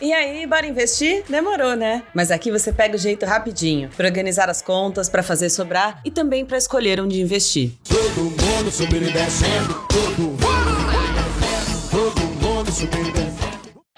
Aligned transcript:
E 0.00 0.12
aí, 0.12 0.46
bora 0.46 0.64
investir? 0.64 1.24
Demorou, 1.28 1.74
né? 1.74 2.04
Mas 2.14 2.30
aqui 2.30 2.52
você 2.52 2.72
pega 2.72 2.94
o 2.94 2.98
jeito 2.98 3.26
rapidinho 3.26 3.90
para 3.96 4.06
organizar 4.06 4.48
as 4.48 4.62
contas, 4.62 5.08
para 5.08 5.24
fazer 5.24 5.50
sobrar 5.50 6.00
e 6.04 6.10
também 6.10 6.44
para 6.44 6.56
escolher 6.56 7.00
onde 7.00 7.20
investir. 7.20 7.72
Todo 7.88 8.22
mundo 8.22 8.70
subindo 8.70 9.08
e 9.08 9.12
descendo, 9.12 9.74
todo 9.88 10.18
mundo, 10.20 10.38
todo 11.90 12.20
mundo 12.20 12.70
subindo 12.70 13.08
e 13.08 13.12
descendo. 13.12 13.37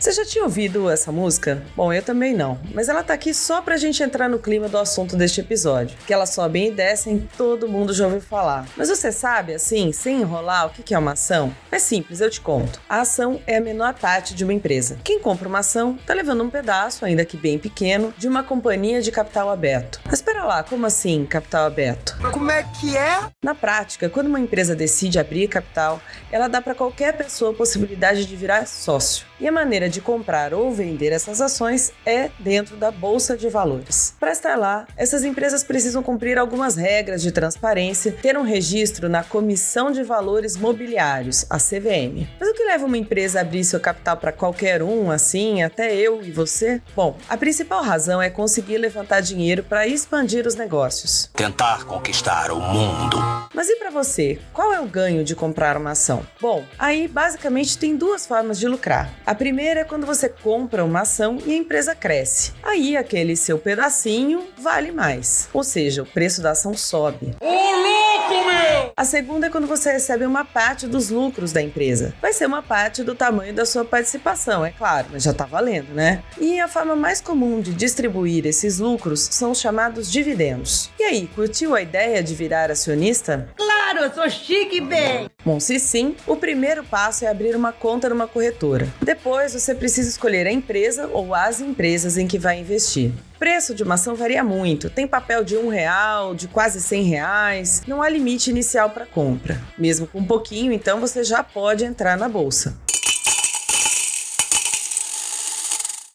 Você 0.00 0.12
já 0.12 0.24
tinha 0.24 0.44
ouvido 0.44 0.88
essa 0.88 1.12
música? 1.12 1.62
Bom, 1.76 1.92
eu 1.92 2.02
também 2.02 2.32
não, 2.34 2.58
mas 2.72 2.88
ela 2.88 3.02
tá 3.02 3.12
aqui 3.12 3.34
só 3.34 3.60
pra 3.60 3.76
gente 3.76 4.02
entrar 4.02 4.30
no 4.30 4.38
clima 4.38 4.66
do 4.66 4.78
assunto 4.78 5.14
deste 5.14 5.42
episódio. 5.42 5.94
Que 6.06 6.14
elas 6.14 6.30
sobem 6.30 6.68
e 6.68 6.70
descem, 6.70 7.28
todo 7.36 7.68
mundo 7.68 7.92
já 7.92 8.06
ouviu 8.06 8.22
falar. 8.22 8.66
Mas 8.78 8.88
você 8.88 9.12
sabe, 9.12 9.52
assim, 9.52 9.92
sem 9.92 10.22
enrolar, 10.22 10.68
o 10.68 10.70
que 10.70 10.94
é 10.94 10.98
uma 10.98 11.12
ação? 11.12 11.54
É 11.70 11.78
simples, 11.78 12.22
eu 12.22 12.30
te 12.30 12.40
conto. 12.40 12.80
A 12.88 13.02
ação 13.02 13.42
é 13.46 13.58
a 13.58 13.60
menor 13.60 13.92
parte 13.92 14.34
de 14.34 14.42
uma 14.42 14.54
empresa. 14.54 14.96
Quem 15.04 15.20
compra 15.20 15.46
uma 15.46 15.58
ação 15.58 15.98
tá 16.06 16.14
levando 16.14 16.42
um 16.44 16.48
pedaço, 16.48 17.04
ainda 17.04 17.26
que 17.26 17.36
bem 17.36 17.58
pequeno, 17.58 18.14
de 18.16 18.26
uma 18.26 18.42
companhia 18.42 19.02
de 19.02 19.12
capital 19.12 19.50
aberto. 19.50 20.00
Mas 20.06 20.14
espera 20.14 20.44
lá, 20.44 20.62
como 20.62 20.86
assim 20.86 21.26
capital 21.26 21.66
aberto? 21.66 22.16
Como 22.32 22.50
é 22.50 22.62
que 22.62 22.96
é? 22.96 23.20
Na 23.44 23.54
prática, 23.54 24.08
quando 24.08 24.28
uma 24.28 24.40
empresa 24.40 24.74
decide 24.74 25.18
abrir 25.18 25.46
capital, 25.46 26.00
ela 26.32 26.48
dá 26.48 26.62
para 26.62 26.74
qualquer 26.74 27.14
pessoa 27.14 27.50
a 27.50 27.54
possibilidade 27.54 28.24
de 28.24 28.34
virar 28.34 28.66
sócio. 28.66 29.28
E 29.38 29.46
a 29.46 29.52
maneira 29.52 29.89
de 29.90 30.00
comprar 30.00 30.54
ou 30.54 30.72
vender 30.72 31.12
essas 31.12 31.40
ações 31.40 31.92
é 32.06 32.30
dentro 32.38 32.76
da 32.76 32.90
bolsa 32.90 33.36
de 33.36 33.48
valores. 33.48 34.14
Para 34.18 34.32
estar 34.32 34.56
lá, 34.56 34.86
essas 34.96 35.24
empresas 35.24 35.62
precisam 35.62 36.02
cumprir 36.02 36.38
algumas 36.38 36.76
regras 36.76 37.20
de 37.20 37.32
transparência, 37.32 38.12
ter 38.12 38.38
um 38.38 38.42
registro 38.42 39.08
na 39.08 39.22
Comissão 39.22 39.90
de 39.90 40.02
Valores 40.02 40.56
Mobiliários, 40.56 41.44
a 41.50 41.58
CVM. 41.58 42.26
Mas 42.38 42.48
o 42.48 42.54
que 42.54 42.64
leva 42.64 42.86
uma 42.86 42.98
empresa 42.98 43.38
a 43.38 43.42
abrir 43.42 43.64
seu 43.64 43.80
capital 43.80 44.16
para 44.16 44.32
qualquer 44.32 44.82
um, 44.82 45.10
assim, 45.10 45.62
até 45.62 45.94
eu 45.94 46.22
e 46.22 46.30
você? 46.30 46.80
Bom, 46.94 47.16
a 47.28 47.36
principal 47.36 47.82
razão 47.82 48.22
é 48.22 48.30
conseguir 48.30 48.78
levantar 48.78 49.20
dinheiro 49.20 49.62
para 49.62 49.86
expandir 49.86 50.46
os 50.46 50.54
negócios. 50.54 51.28
Tentar 51.34 51.84
conquistar 51.84 52.50
o 52.50 52.60
mundo. 52.60 53.18
Mas 53.54 53.68
e 53.68 53.76
para 53.76 53.90
você? 53.90 54.38
Qual 54.52 54.72
é 54.72 54.80
o 54.80 54.86
ganho 54.86 55.24
de 55.24 55.34
comprar 55.34 55.76
uma 55.76 55.90
ação? 55.90 56.24
Bom, 56.40 56.64
aí 56.78 57.08
basicamente 57.08 57.76
tem 57.76 57.96
duas 57.96 58.26
formas 58.26 58.58
de 58.58 58.68
lucrar. 58.68 59.10
A 59.26 59.34
primeira 59.34 59.79
é 59.80 59.84
quando 59.84 60.06
você 60.06 60.28
compra 60.28 60.84
uma 60.84 61.00
ação 61.00 61.38
e 61.46 61.52
a 61.52 61.56
empresa 61.56 61.94
cresce. 61.94 62.52
Aí 62.62 62.96
aquele 62.96 63.34
seu 63.34 63.58
pedacinho 63.58 64.46
vale 64.58 64.92
mais, 64.92 65.48
ou 65.52 65.64
seja, 65.64 66.02
o 66.02 66.06
preço 66.06 66.42
da 66.42 66.50
ação 66.50 66.74
sobe. 66.74 67.34
Ô 67.40 67.46
louco, 67.46 68.46
meu! 68.46 68.92
A 68.94 69.04
segunda 69.04 69.46
é 69.46 69.50
quando 69.50 69.66
você 69.66 69.90
recebe 69.92 70.26
uma 70.26 70.44
parte 70.44 70.86
dos 70.86 71.08
lucros 71.08 71.52
da 71.52 71.62
empresa. 71.62 72.12
Vai 72.20 72.34
ser 72.34 72.44
uma 72.44 72.62
parte 72.62 73.02
do 73.02 73.14
tamanho 73.14 73.54
da 73.54 73.64
sua 73.64 73.84
participação, 73.84 74.64
é 74.64 74.70
claro, 74.70 75.08
mas 75.12 75.22
já 75.22 75.32
tá 75.32 75.46
valendo, 75.46 75.94
né? 75.94 76.22
E 76.38 76.60
a 76.60 76.68
forma 76.68 76.94
mais 76.94 77.20
comum 77.20 77.60
de 77.62 77.72
distribuir 77.72 78.44
esses 78.46 78.78
lucros 78.78 79.20
são 79.30 79.52
os 79.52 79.60
chamados 79.60 80.12
dividendos. 80.12 80.90
E 80.98 81.04
aí, 81.04 81.26
curtiu 81.28 81.74
a 81.74 81.80
ideia 81.80 82.22
de 82.22 82.34
virar 82.34 82.70
acionista? 82.70 83.48
Claro, 83.56 83.69
eu 84.00 84.12
sou 84.12 84.28
chique 84.30 84.80
bem. 84.80 85.28
Bom, 85.44 85.60
se 85.60 85.78
sim, 85.78 86.16
o 86.26 86.36
primeiro 86.36 86.82
passo 86.82 87.24
é 87.24 87.28
abrir 87.28 87.54
uma 87.54 87.72
conta 87.72 88.08
numa 88.08 88.26
corretora. 88.26 88.88
Depois, 89.02 89.52
você 89.52 89.74
precisa 89.74 90.08
escolher 90.08 90.46
a 90.46 90.52
empresa 90.52 91.08
ou 91.12 91.34
as 91.34 91.60
empresas 91.60 92.16
em 92.16 92.26
que 92.26 92.38
vai 92.38 92.58
investir. 92.58 93.12
O 93.36 93.38
preço 93.38 93.74
de 93.74 93.82
uma 93.82 93.94
ação 93.94 94.14
varia 94.14 94.42
muito. 94.42 94.90
Tem 94.90 95.06
papel 95.06 95.44
de 95.44 95.56
um 95.56 95.68
real, 95.68 96.34
de 96.34 96.48
quase 96.48 96.80
100 96.80 97.02
reais. 97.04 97.82
Não 97.86 98.02
há 98.02 98.08
limite 98.08 98.50
inicial 98.50 98.90
para 98.90 99.06
compra. 99.06 99.60
Mesmo 99.78 100.06
com 100.06 100.18
um 100.18 100.26
pouquinho, 100.26 100.72
então 100.72 101.00
você 101.00 101.22
já 101.22 101.42
pode 101.42 101.84
entrar 101.84 102.16
na 102.16 102.28
bolsa. 102.28 102.76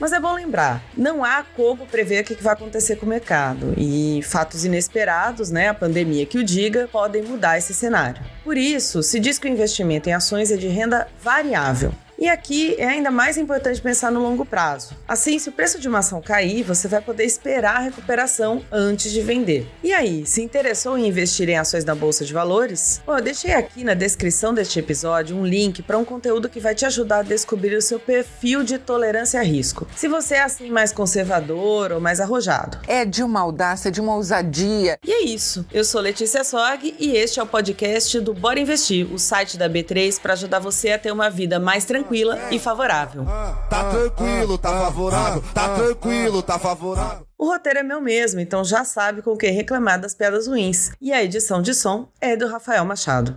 Mas 0.00 0.12
é 0.12 0.20
bom 0.20 0.32
lembrar, 0.34 0.80
não 0.96 1.24
há 1.24 1.44
como 1.56 1.84
prever 1.86 2.22
o 2.22 2.24
que 2.24 2.42
vai 2.42 2.52
acontecer 2.52 2.96
com 2.96 3.04
o 3.04 3.08
mercado 3.08 3.74
e 3.76 4.20
fatos 4.22 4.64
inesperados, 4.64 5.50
né, 5.50 5.68
a 5.68 5.74
pandemia 5.74 6.24
que 6.24 6.38
o 6.38 6.44
diga, 6.44 6.88
podem 6.90 7.22
mudar 7.22 7.58
esse 7.58 7.74
cenário. 7.74 8.22
Por 8.44 8.56
isso, 8.56 9.02
se 9.02 9.18
diz 9.18 9.38
que 9.38 9.48
o 9.48 9.50
investimento 9.50 10.08
em 10.08 10.12
ações 10.12 10.52
é 10.52 10.56
de 10.56 10.68
renda 10.68 11.08
variável. 11.20 11.92
E 12.18 12.28
aqui 12.28 12.74
é 12.78 12.84
ainda 12.84 13.12
mais 13.12 13.38
importante 13.38 13.80
pensar 13.80 14.10
no 14.10 14.20
longo 14.20 14.44
prazo. 14.44 14.96
Assim, 15.06 15.38
se 15.38 15.48
o 15.48 15.52
preço 15.52 15.78
de 15.78 15.88
uma 15.88 16.00
ação 16.00 16.20
cair, 16.20 16.64
você 16.64 16.88
vai 16.88 17.00
poder 17.00 17.24
esperar 17.24 17.76
a 17.76 17.80
recuperação 17.80 18.60
antes 18.72 19.12
de 19.12 19.20
vender. 19.20 19.68
E 19.84 19.92
aí, 19.92 20.26
se 20.26 20.42
interessou 20.42 20.98
em 20.98 21.06
investir 21.06 21.48
em 21.48 21.56
ações 21.56 21.84
na 21.84 21.94
bolsa 21.94 22.24
de 22.24 22.32
valores? 22.32 23.00
Bom, 23.06 23.16
eu 23.16 23.22
deixei 23.22 23.54
aqui 23.54 23.84
na 23.84 23.94
descrição 23.94 24.52
deste 24.52 24.80
episódio 24.80 25.36
um 25.36 25.46
link 25.46 25.80
para 25.80 25.96
um 25.96 26.04
conteúdo 26.04 26.48
que 26.48 26.58
vai 26.58 26.74
te 26.74 26.84
ajudar 26.84 27.18
a 27.18 27.22
descobrir 27.22 27.76
o 27.76 27.82
seu 27.82 28.00
perfil 28.00 28.64
de 28.64 28.78
tolerância 28.78 29.38
a 29.38 29.44
risco. 29.44 29.86
Se 29.94 30.08
você 30.08 30.34
é 30.34 30.42
assim 30.42 30.70
mais 30.70 30.92
conservador 30.92 31.92
ou 31.92 32.00
mais 32.00 32.20
arrojado. 32.20 32.78
É 32.88 33.04
de 33.04 33.22
uma 33.22 33.40
audácia, 33.40 33.92
de 33.92 34.00
uma 34.00 34.16
ousadia. 34.16 34.98
E 35.06 35.12
é 35.12 35.22
isso. 35.22 35.64
Eu 35.72 35.84
sou 35.84 36.00
Letícia 36.00 36.42
Sog 36.42 36.96
e 36.98 37.12
este 37.12 37.38
é 37.38 37.42
o 37.44 37.46
podcast 37.46 38.18
do 38.18 38.34
Bora 38.34 38.58
Investir, 38.58 39.06
o 39.12 39.20
site 39.20 39.56
da 39.56 39.70
B3 39.70 40.20
para 40.20 40.32
ajudar 40.32 40.58
você 40.58 40.90
a 40.90 40.98
ter 40.98 41.12
uma 41.12 41.30
vida 41.30 41.60
mais 41.60 41.84
tranquila 42.08 42.38
e 42.50 42.58
favorável. 42.58 43.24
Tá 43.68 43.90
tranquilo, 43.90 44.58
tá 44.58 44.70
favorável, 44.70 45.44
tá 45.52 45.74
tranquilo, 45.74 46.42
tá 46.42 46.58
favorável. 46.58 47.26
O 47.36 47.46
roteiro 47.46 47.78
é 47.78 47.82
meu 47.82 48.00
mesmo, 48.00 48.40
então 48.40 48.64
já 48.64 48.84
sabe 48.84 49.22
com 49.22 49.36
quem 49.36 49.52
reclamar 49.52 50.00
das 50.00 50.14
piadas 50.14 50.48
ruins. 50.48 50.90
E 51.00 51.12
a 51.12 51.22
edição 51.22 51.62
de 51.62 51.72
som 51.74 52.08
é 52.20 52.36
do 52.36 52.48
Rafael 52.48 52.84
Machado. 52.84 53.36